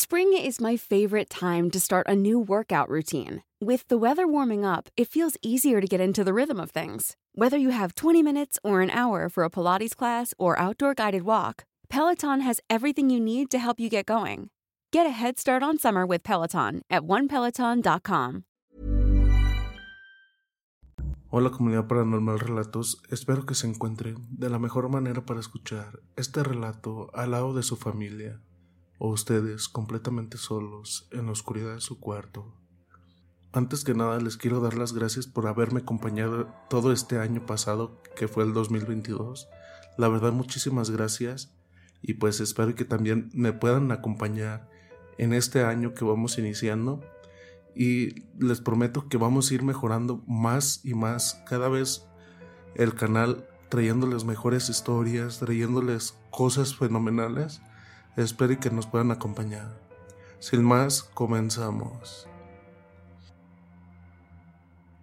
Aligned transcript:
Spring 0.00 0.32
is 0.32 0.60
my 0.60 0.76
favorite 0.76 1.28
time 1.28 1.72
to 1.72 1.80
start 1.80 2.06
a 2.06 2.14
new 2.14 2.38
workout 2.38 2.88
routine. 2.88 3.42
With 3.60 3.82
the 3.88 3.98
weather 3.98 4.28
warming 4.28 4.64
up, 4.64 4.88
it 4.96 5.08
feels 5.08 5.36
easier 5.42 5.80
to 5.80 5.88
get 5.88 6.00
into 6.00 6.22
the 6.22 6.32
rhythm 6.32 6.60
of 6.60 6.70
things. 6.70 7.16
Whether 7.34 7.58
you 7.58 7.70
have 7.70 7.96
20 7.96 8.22
minutes 8.22 8.60
or 8.62 8.80
an 8.80 8.90
hour 8.90 9.28
for 9.28 9.42
a 9.42 9.50
Pilates 9.50 9.96
class 9.96 10.32
or 10.38 10.56
outdoor 10.56 10.94
guided 10.94 11.22
walk, 11.22 11.64
Peloton 11.90 12.42
has 12.42 12.60
everything 12.70 13.10
you 13.10 13.18
need 13.18 13.50
to 13.50 13.58
help 13.58 13.80
you 13.80 13.90
get 13.90 14.06
going. 14.06 14.50
Get 14.92 15.04
a 15.04 15.10
head 15.10 15.36
start 15.36 15.64
on 15.64 15.78
summer 15.78 16.06
with 16.06 16.22
Peloton 16.22 16.82
at 16.88 17.02
onepeloton.com. 17.02 18.44
Hola 21.30 21.50
comunidad 21.50 21.88
paranormal 21.88 22.38
relatos, 22.38 23.02
espero 23.10 23.46
que 23.46 23.56
se 23.56 23.66
encuentren 23.66 24.14
de 24.30 24.48
la 24.48 24.60
mejor 24.60 24.88
manera 24.90 25.26
para 25.26 25.40
escuchar 25.40 25.98
este 26.14 26.44
relato 26.44 27.10
al 27.14 27.32
lado 27.32 27.52
de 27.52 27.64
su 27.64 27.74
familia 27.74 28.40
o 28.98 29.08
ustedes 29.08 29.68
completamente 29.68 30.38
solos 30.38 31.08
en 31.12 31.26
la 31.26 31.32
oscuridad 31.32 31.74
de 31.74 31.80
su 31.80 31.98
cuarto. 32.00 32.54
Antes 33.52 33.84
que 33.84 33.94
nada 33.94 34.20
les 34.20 34.36
quiero 34.36 34.60
dar 34.60 34.74
las 34.74 34.92
gracias 34.92 35.26
por 35.26 35.46
haberme 35.46 35.80
acompañado 35.80 36.52
todo 36.68 36.92
este 36.92 37.18
año 37.18 37.46
pasado 37.46 38.02
que 38.14 38.28
fue 38.28 38.44
el 38.44 38.52
2022. 38.52 39.48
La 39.96 40.08
verdad 40.08 40.32
muchísimas 40.32 40.90
gracias 40.90 41.54
y 42.02 42.14
pues 42.14 42.40
espero 42.40 42.74
que 42.74 42.84
también 42.84 43.30
me 43.32 43.52
puedan 43.52 43.90
acompañar 43.90 44.68
en 45.16 45.32
este 45.32 45.64
año 45.64 45.94
que 45.94 46.04
vamos 46.04 46.38
iniciando 46.38 47.00
y 47.74 48.24
les 48.38 48.60
prometo 48.60 49.08
que 49.08 49.16
vamos 49.16 49.50
a 49.50 49.54
ir 49.54 49.62
mejorando 49.62 50.22
más 50.26 50.84
y 50.84 50.94
más 50.94 51.42
cada 51.48 51.68
vez 51.68 52.06
el 52.74 52.94
canal 52.94 53.46
trayéndoles 53.68 54.24
mejores 54.24 54.68
historias, 54.68 55.38
trayéndoles 55.38 56.16
cosas 56.30 56.74
fenomenales. 56.74 57.60
Espero 58.18 58.58
que 58.58 58.68
nos 58.68 58.88
puedan 58.88 59.12
acompañar. 59.12 59.78
Sin 60.40 60.64
más, 60.64 61.04
comenzamos. 61.04 62.26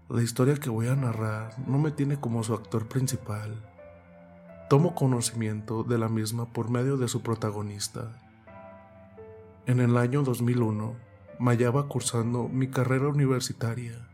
La 0.09 0.21
historia 0.21 0.55
que 0.55 0.69
voy 0.69 0.89
a 0.89 0.97
narrar 0.97 1.57
no 1.65 1.77
me 1.77 1.91
tiene 1.91 2.19
como 2.19 2.43
su 2.43 2.53
actor 2.53 2.89
principal. 2.89 3.55
Tomo 4.69 4.95
conocimiento 4.95 5.83
de 5.83 5.97
la 5.97 6.09
misma 6.09 6.51
por 6.51 6.69
medio 6.69 6.97
de 6.97 7.07
su 7.07 7.21
protagonista. 7.21 8.21
En 9.65 9.79
el 9.79 9.95
año 9.95 10.21
2001, 10.23 10.95
me 11.39 11.51
hallaba 11.51 11.87
cursando 11.87 12.49
mi 12.49 12.67
carrera 12.67 13.07
universitaria 13.07 14.09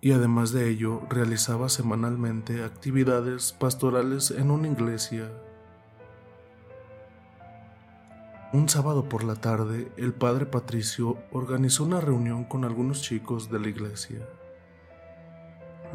y 0.00 0.10
además 0.10 0.50
de 0.50 0.68
ello 0.68 1.02
realizaba 1.08 1.68
semanalmente 1.68 2.64
actividades 2.64 3.52
pastorales 3.52 4.32
en 4.32 4.50
una 4.50 4.66
iglesia. 4.66 5.30
Un 8.52 8.68
sábado 8.68 9.08
por 9.08 9.24
la 9.24 9.36
tarde, 9.36 9.90
el 9.96 10.12
padre 10.12 10.44
Patricio 10.44 11.16
organizó 11.32 11.84
una 11.84 12.00
reunión 12.00 12.44
con 12.44 12.64
algunos 12.64 13.00
chicos 13.00 13.50
de 13.50 13.58
la 13.58 13.68
iglesia. 13.68 14.28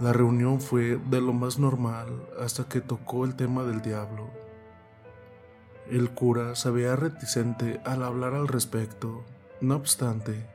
La 0.02 0.12
reunión 0.12 0.60
fue 0.60 1.00
de 1.10 1.22
lo 1.22 1.34
más 1.34 1.60
normal 1.60 2.28
hasta 2.42 2.64
que 2.64 2.82
tocó 2.82 3.26
el 3.26 3.36
tema 3.36 3.64
del 3.64 3.82
diablo. 3.82 4.30
El 5.90 6.10
cura 6.12 6.56
se 6.56 6.72
veía 6.72 6.96
reticente 6.96 7.80
al 7.86 8.04
hablar 8.04 8.34
al 8.34 8.48
respecto 8.48 9.24
no 9.60 9.76
obstante, 9.76 10.46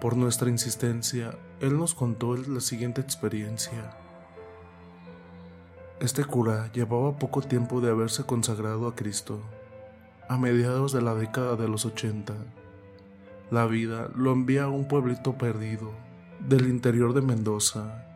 por 0.00 0.16
nuestra 0.16 0.50
insistencia, 0.50 1.38
él 1.60 1.78
nos 1.78 1.94
contó 1.94 2.36
la 2.36 2.60
siguiente 2.60 3.00
experiencia. 3.00 3.96
Este 6.00 6.24
cura 6.24 6.72
llevaba 6.72 7.16
poco 7.16 7.42
tiempo 7.42 7.80
de 7.80 7.90
haberse 7.90 8.24
consagrado 8.24 8.88
a 8.88 8.96
Cristo, 8.96 9.40
a 10.28 10.36
mediados 10.36 10.92
de 10.92 11.02
la 11.02 11.14
década 11.14 11.56
de 11.56 11.68
los 11.68 11.84
80. 11.86 12.34
La 13.50 13.66
vida 13.66 14.08
lo 14.14 14.32
envía 14.32 14.64
a 14.64 14.68
un 14.68 14.88
pueblito 14.88 15.38
perdido 15.38 15.92
del 16.40 16.68
interior 16.68 17.14
de 17.14 17.22
Mendoza, 17.22 18.06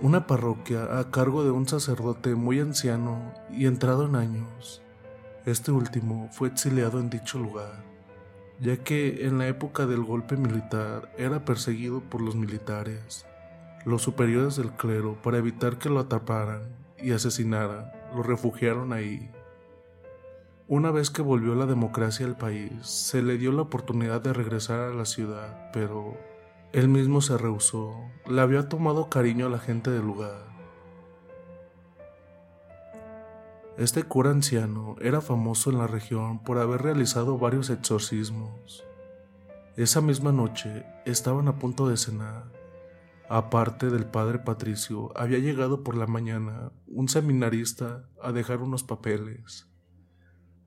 una 0.00 0.26
parroquia 0.26 0.98
a 0.98 1.10
cargo 1.10 1.44
de 1.44 1.50
un 1.50 1.66
sacerdote 1.66 2.34
muy 2.34 2.60
anciano 2.60 3.32
y 3.50 3.66
entrado 3.66 4.06
en 4.06 4.16
años. 4.16 4.82
Este 5.44 5.72
último 5.72 6.28
fue 6.32 6.48
exiliado 6.48 7.00
en 7.00 7.10
dicho 7.10 7.38
lugar 7.38 7.86
ya 8.60 8.78
que 8.78 9.26
en 9.26 9.38
la 9.38 9.48
época 9.48 9.86
del 9.86 10.02
golpe 10.02 10.36
militar 10.36 11.12
era 11.18 11.44
perseguido 11.44 12.00
por 12.00 12.20
los 12.20 12.36
militares. 12.36 13.26
Los 13.84 14.02
superiores 14.02 14.56
del 14.56 14.72
clero, 14.72 15.20
para 15.22 15.38
evitar 15.38 15.78
que 15.78 15.90
lo 15.90 16.00
atraparan 16.00 16.62
y 16.98 17.12
asesinaran, 17.12 17.92
lo 18.14 18.22
refugiaron 18.22 18.92
ahí. 18.92 19.30
Una 20.68 20.90
vez 20.90 21.10
que 21.10 21.22
volvió 21.22 21.54
la 21.54 21.66
democracia 21.66 22.26
al 22.26 22.36
país, 22.36 22.72
se 22.82 23.22
le 23.22 23.38
dio 23.38 23.52
la 23.52 23.62
oportunidad 23.62 24.20
de 24.20 24.32
regresar 24.32 24.80
a 24.80 24.94
la 24.94 25.04
ciudad, 25.04 25.70
pero 25.72 26.16
él 26.72 26.88
mismo 26.88 27.20
se 27.20 27.38
rehusó. 27.38 27.94
Le 28.26 28.40
había 28.40 28.68
tomado 28.68 29.08
cariño 29.08 29.46
a 29.46 29.50
la 29.50 29.58
gente 29.58 29.90
del 29.90 30.04
lugar 30.04 30.56
Este 33.78 34.04
cura 34.04 34.30
anciano 34.30 34.96
era 35.02 35.20
famoso 35.20 35.68
en 35.68 35.76
la 35.76 35.86
región 35.86 36.42
por 36.42 36.56
haber 36.56 36.80
realizado 36.80 37.36
varios 37.36 37.68
exorcismos. 37.68 38.82
Esa 39.76 40.00
misma 40.00 40.32
noche 40.32 40.86
estaban 41.04 41.46
a 41.46 41.58
punto 41.58 41.86
de 41.86 41.98
cenar. 41.98 42.44
Aparte 43.28 43.90
del 43.90 44.06
padre 44.06 44.38
Patricio, 44.38 45.12
había 45.14 45.40
llegado 45.40 45.84
por 45.84 45.94
la 45.94 46.06
mañana 46.06 46.72
un 46.86 47.10
seminarista 47.10 48.08
a 48.22 48.32
dejar 48.32 48.62
unos 48.62 48.82
papeles. 48.82 49.68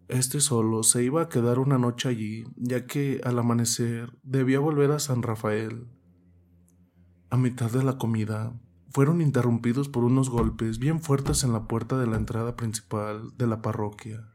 Este 0.09 0.40
solo 0.40 0.81
se 0.81 1.03
iba 1.03 1.22
a 1.22 1.30
quedar 1.30 1.59
una 1.59 1.78
noche 1.78 2.09
allí, 2.09 2.44
ya 2.56 2.88
que 2.88 3.22
al 3.24 3.38
amanecer 3.38 4.18
debía 4.24 4.59
volver 4.59 4.90
a 4.90 4.97
San 4.97 5.22
Rafael. 5.22 5.88
A 7.30 7.38
mitad 7.38 7.70
de 7.70 7.84
la 7.84 8.00
comida, 8.00 8.59
fueron 8.90 9.22
interrumpidos 9.22 9.88
por 9.88 10.03
unos 10.03 10.31
golpes 10.31 10.80
bien 10.80 11.00
fuertes 11.00 11.44
en 11.44 11.53
la 11.53 11.68
puerta 11.68 12.00
de 12.00 12.08
la 12.08 12.18
entrada 12.18 12.56
principal 12.56 13.38
de 13.38 13.46
la 13.46 13.62
parroquia. 13.62 14.34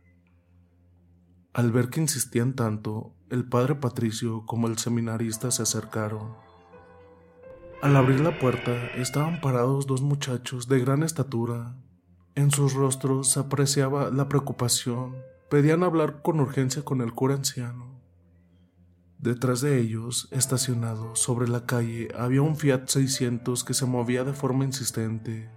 Al 1.53 1.73
ver 1.73 1.89
que 1.89 2.01
insistían 2.01 2.55
tanto, 2.55 3.17
el 3.29 3.49
padre 3.49 3.75
Patricio 3.75 4.47
como 4.47 4.69
el 4.69 4.79
seminarista 4.79 5.51
se 5.51 5.63
acercaron. 5.63 6.37
Al 7.83 7.97
abrir 7.97 8.21
la 8.21 8.39
puerta 8.39 8.87
estaban 8.95 9.41
parados 9.41 9.89
dos 9.89 10.03
muchachos 10.03 10.69
de 10.69 10.79
gran 10.79 11.03
estatura. 11.03 11.77
En 12.37 12.53
sus 12.53 12.75
rostros 12.75 13.33
se 13.33 13.41
apreciaba 13.41 14.11
la 14.11 14.29
preocupación. 14.29 15.34
Pedían 15.55 15.85
hablar 15.85 16.21
con 16.21 16.41
urgencia 16.41 16.85
con 16.85 17.01
el 17.01 17.13
cura 17.13 17.37
anciano. 17.37 18.01
Detrás 19.21 19.61
de 19.61 19.79
ellos, 19.79 20.27
estacionado 20.33 21.15
sobre 21.15 21.47
la 21.47 21.65
calle, 21.65 22.09
había 22.19 22.43
un 22.43 22.57
Fiat 22.57 22.89
600 22.89 23.63
que 23.63 23.73
se 23.73 23.87
movía 23.87 24.25
de 24.25 24.33
forma 24.33 24.65
insistente. 24.65 25.49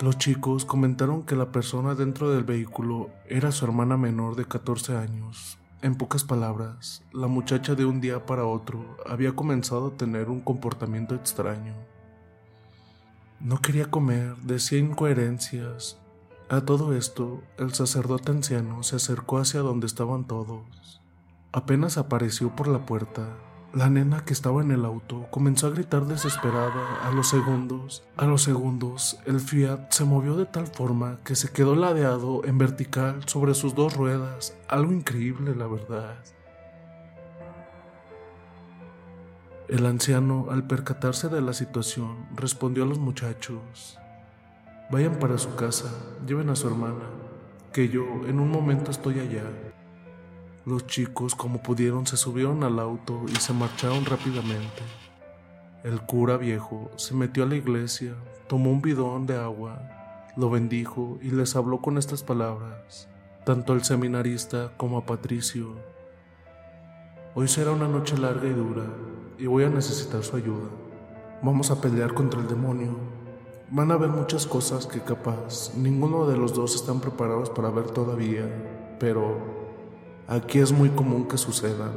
Los 0.00 0.18
chicos 0.18 0.64
comentaron 0.64 1.22
que 1.22 1.36
la 1.36 1.52
persona 1.52 1.94
dentro 1.94 2.32
del 2.32 2.42
vehículo 2.42 3.10
era 3.28 3.52
su 3.52 3.64
hermana 3.64 3.96
menor 3.96 4.34
de 4.34 4.46
14 4.46 4.96
años. 4.96 5.56
En 5.82 5.94
pocas 5.94 6.24
palabras, 6.24 7.04
la 7.12 7.28
muchacha 7.28 7.76
de 7.76 7.84
un 7.84 8.00
día 8.00 8.26
para 8.26 8.44
otro 8.44 8.96
había 9.06 9.36
comenzado 9.36 9.86
a 9.86 9.96
tener 9.96 10.30
un 10.30 10.40
comportamiento 10.40 11.14
extraño. 11.14 11.76
No 13.38 13.62
quería 13.62 13.88
comer, 13.88 14.34
decía 14.38 14.80
incoherencias. 14.80 16.01
A 16.52 16.60
todo 16.66 16.92
esto, 16.92 17.42
el 17.56 17.72
sacerdote 17.72 18.30
anciano 18.30 18.82
se 18.82 18.96
acercó 18.96 19.38
hacia 19.38 19.60
donde 19.60 19.86
estaban 19.86 20.26
todos. 20.26 21.00
Apenas 21.50 21.96
apareció 21.96 22.54
por 22.54 22.68
la 22.68 22.84
puerta, 22.84 23.38
la 23.72 23.88
nena 23.88 24.22
que 24.26 24.34
estaba 24.34 24.60
en 24.60 24.70
el 24.70 24.84
auto 24.84 25.26
comenzó 25.30 25.68
a 25.68 25.70
gritar 25.70 26.04
desesperada. 26.04 27.08
A 27.08 27.10
los 27.10 27.30
segundos, 27.30 28.04
a 28.18 28.26
los 28.26 28.42
segundos, 28.42 29.18
el 29.24 29.40
Fiat 29.40 29.92
se 29.92 30.04
movió 30.04 30.36
de 30.36 30.44
tal 30.44 30.66
forma 30.66 31.20
que 31.24 31.36
se 31.36 31.50
quedó 31.50 31.74
ladeado 31.74 32.44
en 32.44 32.58
vertical 32.58 33.26
sobre 33.26 33.54
sus 33.54 33.74
dos 33.74 33.96
ruedas. 33.96 34.54
Algo 34.68 34.92
increíble, 34.92 35.54
la 35.56 35.68
verdad. 35.68 36.22
El 39.68 39.86
anciano, 39.86 40.48
al 40.50 40.66
percatarse 40.66 41.30
de 41.30 41.40
la 41.40 41.54
situación, 41.54 42.26
respondió 42.36 42.84
a 42.84 42.86
los 42.86 42.98
muchachos, 42.98 43.98
Vayan 44.92 45.18
para 45.18 45.38
su 45.38 45.54
casa, 45.54 45.90
lleven 46.26 46.50
a 46.50 46.54
su 46.54 46.68
hermana, 46.68 47.06
que 47.72 47.88
yo 47.88 48.02
en 48.26 48.38
un 48.38 48.50
momento 48.50 48.90
estoy 48.90 49.20
allá. 49.20 49.44
Los 50.66 50.86
chicos, 50.86 51.34
como 51.34 51.62
pudieron, 51.62 52.06
se 52.06 52.18
subieron 52.18 52.62
al 52.62 52.78
auto 52.78 53.24
y 53.26 53.36
se 53.36 53.54
marcharon 53.54 54.04
rápidamente. 54.04 54.82
El 55.82 56.02
cura 56.02 56.36
viejo 56.36 56.90
se 56.96 57.14
metió 57.14 57.44
a 57.44 57.46
la 57.46 57.54
iglesia, 57.54 58.14
tomó 58.48 58.70
un 58.70 58.82
bidón 58.82 59.24
de 59.24 59.38
agua, 59.38 59.80
lo 60.36 60.50
bendijo 60.50 61.18
y 61.22 61.30
les 61.30 61.56
habló 61.56 61.80
con 61.80 61.96
estas 61.96 62.22
palabras, 62.22 63.08
tanto 63.46 63.72
al 63.72 63.84
seminarista 63.84 64.72
como 64.76 64.98
a 64.98 65.06
Patricio. 65.06 65.74
Hoy 67.34 67.48
será 67.48 67.70
una 67.70 67.88
noche 67.88 68.18
larga 68.18 68.46
y 68.46 68.52
dura 68.52 68.84
y 69.38 69.46
voy 69.46 69.64
a 69.64 69.70
necesitar 69.70 70.22
su 70.22 70.36
ayuda. 70.36 70.68
Vamos 71.40 71.70
a 71.70 71.80
pelear 71.80 72.12
contra 72.12 72.42
el 72.42 72.46
demonio. 72.46 73.11
Van 73.74 73.90
a 73.90 73.94
haber 73.94 74.10
muchas 74.10 74.46
cosas 74.46 74.86
que 74.86 75.00
capaz 75.00 75.74
ninguno 75.74 76.26
de 76.26 76.36
los 76.36 76.52
dos 76.52 76.74
están 76.74 77.00
preparados 77.00 77.48
para 77.48 77.70
ver 77.70 77.86
todavía, 77.86 78.44
pero 79.00 79.38
aquí 80.28 80.58
es 80.58 80.72
muy 80.72 80.90
común 80.90 81.26
que 81.26 81.38
sucedan. 81.38 81.94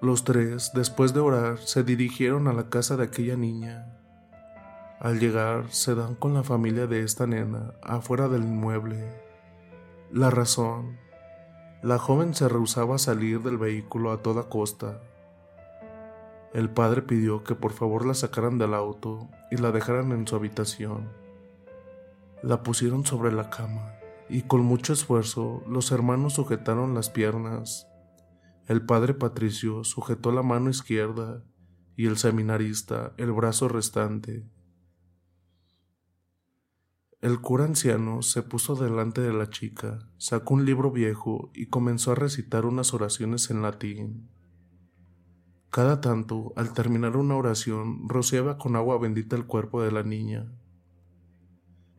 Los 0.00 0.22
tres, 0.22 0.70
después 0.72 1.12
de 1.12 1.18
orar, 1.18 1.58
se 1.58 1.82
dirigieron 1.82 2.46
a 2.46 2.52
la 2.52 2.68
casa 2.68 2.96
de 2.96 3.02
aquella 3.02 3.36
niña. 3.36 3.98
Al 5.00 5.18
llegar, 5.18 5.72
se 5.72 5.96
dan 5.96 6.14
con 6.14 6.32
la 6.32 6.44
familia 6.44 6.86
de 6.86 7.02
esta 7.02 7.26
nena 7.26 7.74
afuera 7.82 8.28
del 8.28 8.44
inmueble. 8.44 9.20
La 10.12 10.30
razón, 10.30 10.96
la 11.82 11.98
joven 11.98 12.34
se 12.34 12.48
rehusaba 12.48 12.94
a 12.94 12.98
salir 12.98 13.42
del 13.42 13.58
vehículo 13.58 14.12
a 14.12 14.22
toda 14.22 14.44
costa. 14.44 15.02
El 16.54 16.70
padre 16.70 17.02
pidió 17.02 17.44
que 17.44 17.54
por 17.54 17.72
favor 17.72 18.06
la 18.06 18.14
sacaran 18.14 18.58
del 18.58 18.74
auto 18.74 19.28
y 19.50 19.56
la 19.56 19.70
dejaran 19.70 20.12
en 20.12 20.26
su 20.26 20.34
habitación. 20.34 21.08
La 22.42 22.62
pusieron 22.62 23.04
sobre 23.04 23.32
la 23.32 23.50
cama 23.50 23.94
y 24.28 24.42
con 24.42 24.62
mucho 24.62 24.92
esfuerzo 24.92 25.62
los 25.68 25.90
hermanos 25.92 26.34
sujetaron 26.34 26.94
las 26.94 27.10
piernas. 27.10 27.86
El 28.66 28.84
padre 28.84 29.14
Patricio 29.14 29.84
sujetó 29.84 30.32
la 30.32 30.42
mano 30.42 30.70
izquierda 30.70 31.42
y 31.96 32.06
el 32.06 32.16
seminarista 32.16 33.12
el 33.16 33.32
brazo 33.32 33.68
restante. 33.68 34.46
El 37.20 37.40
cura 37.40 37.64
anciano 37.64 38.22
se 38.22 38.42
puso 38.42 38.76
delante 38.76 39.20
de 39.20 39.32
la 39.32 39.50
chica, 39.50 40.08
sacó 40.18 40.54
un 40.54 40.64
libro 40.64 40.92
viejo 40.92 41.50
y 41.52 41.66
comenzó 41.66 42.12
a 42.12 42.14
recitar 42.14 42.64
unas 42.64 42.94
oraciones 42.94 43.50
en 43.50 43.62
latín. 43.62 44.28
Cada 45.70 46.00
tanto, 46.00 46.52
al 46.56 46.72
terminar 46.72 47.16
una 47.16 47.36
oración, 47.36 48.08
rociaba 48.08 48.58
con 48.58 48.76
agua 48.76 48.98
bendita 48.98 49.36
el 49.36 49.46
cuerpo 49.46 49.82
de 49.82 49.92
la 49.92 50.02
niña. 50.02 50.52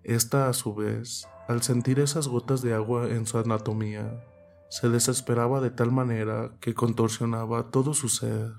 Esta, 0.04 0.50
a 0.50 0.54
su 0.54 0.74
vez, 0.74 1.27
al 1.48 1.62
sentir 1.62 2.00
esas 2.00 2.27
gotas 2.27 2.62
de 2.62 2.74
agua 2.74 3.10
en 3.10 3.25
su 3.25 3.38
anatomía, 3.38 4.24
se 4.69 4.89
desesperaba 4.89 5.62
de 5.62 5.71
tal 5.71 5.92
manera 5.92 6.51
que 6.60 6.74
contorsionaba 6.74 7.71
todo 7.71 7.94
su 7.94 8.10
ser. 8.10 8.54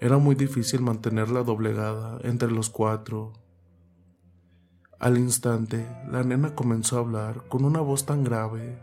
Era 0.00 0.18
muy 0.18 0.34
difícil 0.34 0.80
mantenerla 0.82 1.42
doblegada 1.42 2.18
entre 2.22 2.50
los 2.50 2.68
cuatro 2.68 3.44
al 5.04 5.18
instante, 5.18 5.86
la 6.10 6.22
nena 6.22 6.54
comenzó 6.54 6.96
a 6.96 7.00
hablar 7.00 7.46
con 7.48 7.66
una 7.66 7.80
voz 7.80 8.06
tan 8.06 8.24
grave, 8.24 8.78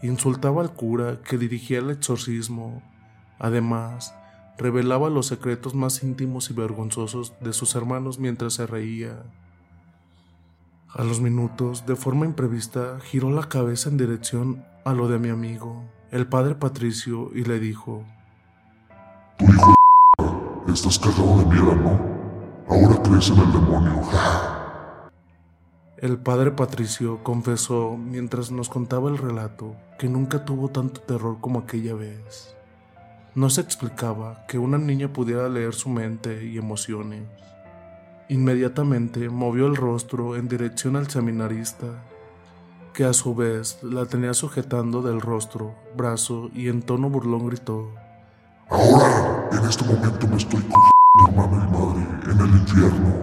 insultaba 0.00 0.62
al 0.62 0.74
cura 0.74 1.22
que 1.22 1.38
dirigía 1.38 1.80
el 1.80 1.90
exorcismo. 1.90 2.84
Además, 3.38 4.14
revelaba 4.58 5.10
los 5.10 5.26
secretos 5.26 5.74
más 5.74 6.02
íntimos 6.02 6.50
y 6.50 6.54
vergonzosos 6.54 7.34
de 7.40 7.52
sus 7.52 7.74
hermanos 7.74 8.18
mientras 8.18 8.54
se 8.54 8.66
reía. 8.66 9.22
A 10.88 11.04
los 11.04 11.20
minutos, 11.20 11.84
de 11.86 11.96
forma 11.96 12.24
imprevista, 12.24 12.98
giró 13.00 13.30
la 13.30 13.48
cabeza 13.48 13.90
en 13.90 13.98
dirección 13.98 14.64
a 14.84 14.94
lo 14.94 15.08
de 15.08 15.18
mi 15.18 15.28
amigo, 15.28 15.84
el 16.10 16.26
padre 16.26 16.54
Patricio, 16.54 17.30
y 17.34 17.44
le 17.44 17.58
dijo: 17.58 18.04
Tu 19.36 19.44
hijo 19.44 19.74
de 20.66 20.72
estás 20.72 20.98
cagado 20.98 21.38
de 21.38 21.46
miedo, 21.46 21.74
¿no? 21.74 22.16
Ahora 22.68 23.02
crees 23.02 23.28
en 23.28 23.38
el 23.38 23.52
demonio. 23.52 24.02
El 25.98 26.18
padre 26.18 26.50
Patricio 26.50 27.22
confesó 27.22 27.96
mientras 27.96 28.50
nos 28.50 28.68
contaba 28.68 29.08
el 29.08 29.18
relato 29.18 29.76
que 29.98 30.08
nunca 30.08 30.44
tuvo 30.44 30.68
tanto 30.68 31.00
terror 31.00 31.38
como 31.40 31.60
aquella 31.60 31.94
vez. 31.94 32.54
No 33.36 33.50
se 33.50 33.60
explicaba 33.60 34.46
que 34.48 34.58
una 34.58 34.78
niña 34.78 35.12
pudiera 35.12 35.50
leer 35.50 35.74
su 35.74 35.90
mente 35.90 36.46
y 36.46 36.56
emociones. 36.56 37.24
Inmediatamente 38.30 39.28
movió 39.28 39.66
el 39.66 39.76
rostro 39.76 40.36
en 40.36 40.48
dirección 40.48 40.96
al 40.96 41.10
seminarista, 41.10 42.02
que 42.94 43.04
a 43.04 43.12
su 43.12 43.34
vez 43.34 43.78
la 43.82 44.06
tenía 44.06 44.32
sujetando 44.32 45.02
del 45.02 45.20
rostro, 45.20 45.74
brazo 45.94 46.48
y 46.54 46.68
en 46.68 46.80
tono 46.80 47.10
burlón 47.10 47.48
gritó: 47.48 47.90
Ahora, 48.70 49.50
en 49.52 49.68
este 49.68 49.84
momento 49.84 50.26
me 50.28 50.36
estoy 50.38 50.62
con 50.62 50.80
y 51.28 51.32
madre 51.36 52.32
en 52.32 52.40
el 52.40 52.58
infierno 52.58 53.14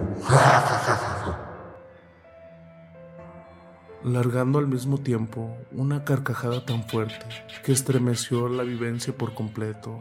largando 4.04 4.58
al 4.58 4.68
mismo 4.68 4.98
tiempo 4.98 5.56
una 5.72 6.04
carcajada 6.04 6.66
tan 6.66 6.84
fuerte 6.84 7.24
que 7.64 7.72
estremeció 7.72 8.50
la 8.50 8.62
vivencia 8.62 9.16
por 9.16 9.34
completo. 9.34 9.98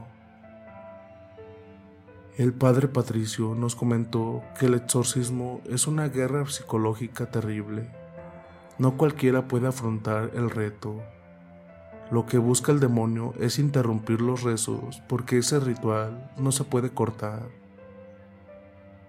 El 2.38 2.52
padre 2.52 2.90
Patricio 2.90 3.56
nos 3.56 3.76
comentó 3.76 4.44
que 4.60 4.66
el 4.66 4.74
exorcismo 4.74 5.62
es 5.70 5.88
una 5.88 6.10
guerra 6.10 6.46
psicológica 6.48 7.32
terrible. 7.32 7.88
No 8.78 8.98
cualquiera 8.98 9.48
puede 9.48 9.68
afrontar 9.68 10.32
el 10.34 10.50
reto. 10.50 11.02
Lo 12.12 12.26
que 12.26 12.40
busca 12.40 12.74
el 12.74 12.82
demonio 12.82 13.34
es 13.40 13.58
interrumpir 13.58 14.20
los 14.20 14.44
rezos 14.44 15.02
porque 15.08 15.38
ese 15.38 15.62
ritual 15.62 16.30
no 16.38 16.52
se 16.52 16.66
puede 16.66 16.90
cortar. 16.90 17.63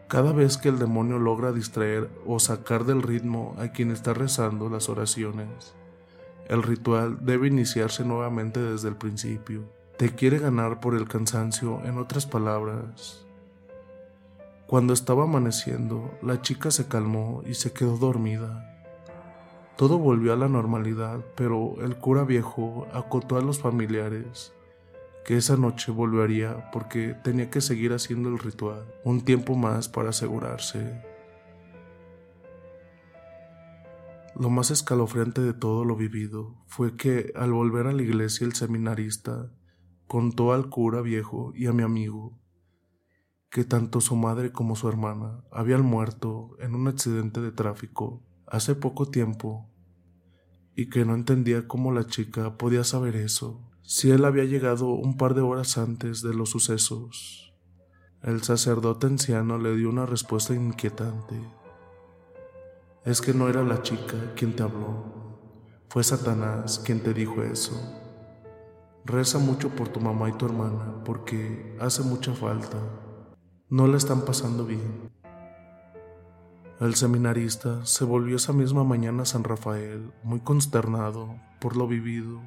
Cada 0.08 0.32
vez 0.32 0.58
que 0.58 0.68
el 0.68 0.78
demonio 0.78 1.18
logra 1.18 1.50
distraer 1.50 2.10
o 2.26 2.38
sacar 2.38 2.84
del 2.84 3.02
ritmo 3.02 3.56
a 3.58 3.68
quien 3.68 3.90
está 3.90 4.12
rezando 4.12 4.68
las 4.68 4.88
oraciones, 4.88 5.74
el 6.46 6.62
ritual 6.62 7.18
debe 7.22 7.48
iniciarse 7.48 8.04
nuevamente 8.04 8.60
desde 8.60 8.88
el 8.88 8.96
principio. 8.96 9.62
Te 9.96 10.14
quiere 10.14 10.38
ganar 10.38 10.80
por 10.80 10.94
el 10.94 11.08
cansancio, 11.08 11.80
en 11.84 11.96
otras 11.98 12.26
palabras. 12.26 13.24
Cuando 14.66 14.92
estaba 14.92 15.24
amaneciendo, 15.24 16.10
la 16.20 16.42
chica 16.42 16.70
se 16.70 16.86
calmó 16.86 17.42
y 17.46 17.54
se 17.54 17.72
quedó 17.72 17.96
dormida. 17.96 18.70
Todo 19.76 19.98
volvió 19.98 20.34
a 20.34 20.36
la 20.36 20.48
normalidad, 20.48 21.20
pero 21.34 21.76
el 21.80 21.96
cura 21.96 22.24
viejo 22.24 22.86
acotó 22.92 23.38
a 23.38 23.40
los 23.40 23.58
familiares 23.58 24.52
que 25.24 25.38
esa 25.38 25.56
noche 25.56 25.90
volvería 25.90 26.70
porque 26.70 27.14
tenía 27.24 27.48
que 27.48 27.62
seguir 27.62 27.92
haciendo 27.92 28.28
el 28.28 28.38
ritual 28.38 28.84
un 29.04 29.22
tiempo 29.24 29.54
más 29.54 29.88
para 29.88 30.10
asegurarse. 30.10 31.02
Lo 34.38 34.50
más 34.50 34.70
escalofriante 34.70 35.40
de 35.40 35.54
todo 35.54 35.84
lo 35.84 35.96
vivido 35.96 36.62
fue 36.66 36.96
que 36.96 37.32
al 37.36 37.52
volver 37.52 37.86
a 37.86 37.92
la 37.92 38.02
iglesia 38.02 38.46
el 38.46 38.54
seminarista 38.54 39.50
contó 40.06 40.52
al 40.52 40.68
cura 40.68 41.00
viejo 41.00 41.52
y 41.54 41.66
a 41.66 41.72
mi 41.72 41.82
amigo 41.82 42.38
que 43.48 43.64
tanto 43.64 44.00
su 44.00 44.16
madre 44.16 44.50
como 44.50 44.74
su 44.74 44.88
hermana 44.88 45.44
habían 45.52 45.82
muerto 45.82 46.56
en 46.58 46.74
un 46.74 46.88
accidente 46.88 47.40
de 47.40 47.52
tráfico 47.52 48.22
hace 48.46 48.74
poco 48.74 49.06
tiempo 49.06 49.70
y 50.74 50.90
que 50.90 51.04
no 51.04 51.14
entendía 51.14 51.68
cómo 51.68 51.92
la 51.92 52.04
chica 52.06 52.58
podía 52.58 52.82
saber 52.82 53.14
eso 53.14 53.70
si 53.86 54.10
él 54.10 54.24
había 54.24 54.44
llegado 54.44 54.88
un 54.88 55.18
par 55.18 55.34
de 55.34 55.42
horas 55.42 55.76
antes 55.76 56.22
de 56.22 56.32
los 56.32 56.50
sucesos. 56.50 57.54
El 58.22 58.42
sacerdote 58.42 59.06
anciano 59.06 59.58
le 59.58 59.76
dio 59.76 59.90
una 59.90 60.06
respuesta 60.06 60.54
inquietante. 60.54 61.38
Es 63.04 63.20
que 63.20 63.34
no 63.34 63.50
era 63.50 63.62
la 63.62 63.82
chica 63.82 64.32
quien 64.34 64.56
te 64.56 64.62
habló, 64.62 65.38
fue 65.90 66.02
Satanás 66.02 66.80
quien 66.82 67.02
te 67.02 67.12
dijo 67.12 67.42
eso. 67.42 67.78
Reza 69.04 69.38
mucho 69.38 69.68
por 69.68 69.88
tu 69.88 70.00
mamá 70.00 70.30
y 70.30 70.32
tu 70.32 70.46
hermana 70.46 71.04
porque 71.04 71.76
hace 71.78 72.02
mucha 72.02 72.32
falta. 72.32 72.78
No 73.68 73.86
la 73.86 73.98
están 73.98 74.22
pasando 74.22 74.64
bien. 74.64 75.12
El 76.80 76.94
seminarista 76.94 77.84
se 77.84 78.04
volvió 78.04 78.36
esa 78.36 78.54
misma 78.54 78.82
mañana 78.82 79.24
a 79.24 79.26
San 79.26 79.44
Rafael, 79.44 80.10
muy 80.22 80.40
consternado 80.40 81.36
por 81.60 81.76
lo 81.76 81.86
vivido 81.86 82.40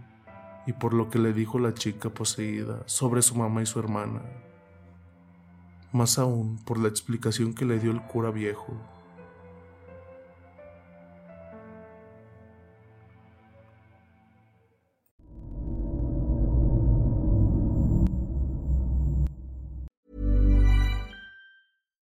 y 0.68 0.74
por 0.74 0.94
lo 0.94 1.10
que 1.10 1.18
le 1.18 1.34
dijo 1.34 1.58
la 1.58 1.74
chica 1.74 2.10
poseída 2.10 2.84
sobre 2.86 3.22
su 3.22 3.36
mamá 3.36 3.64
y 3.64 3.66
su 3.66 3.80
hermana, 3.80 4.22
más 5.94 6.20
aún 6.20 6.60
por 6.66 6.78
la 6.78 6.90
explicación 6.90 7.56
que 7.56 7.66
le 7.66 7.80
dio 7.80 7.92
el 7.92 8.02
cura 8.04 8.30
viejo. 8.30 8.74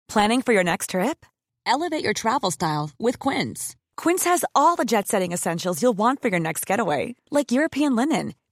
Planning 0.09 0.41
for 0.41 0.51
your 0.51 0.65
next 0.65 0.89
trip? 0.89 1.25
Elevate 1.65 2.03
your 2.03 2.11
travel 2.13 2.51
style 2.51 2.91
with 2.99 3.17
Quince. 3.17 3.77
Quince 3.95 4.25
has 4.25 4.43
all 4.53 4.75
the 4.75 4.83
jet 4.83 5.07
setting 5.07 5.31
essentials 5.31 5.81
you'll 5.81 5.97
want 5.97 6.21
for 6.21 6.27
your 6.27 6.39
next 6.39 6.65
getaway, 6.65 7.15
like 7.29 7.51
European 7.53 7.95
linen, 7.95 8.33